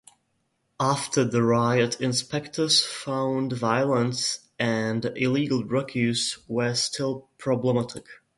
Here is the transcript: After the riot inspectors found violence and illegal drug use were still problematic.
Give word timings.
After 0.79 1.23
the 1.23 1.43
riot 1.43 2.01
inspectors 2.01 2.83
found 2.83 3.53
violence 3.53 4.49
and 4.57 5.05
illegal 5.15 5.61
drug 5.61 5.93
use 5.93 6.39
were 6.47 6.73
still 6.73 7.29
problematic. 7.37 8.07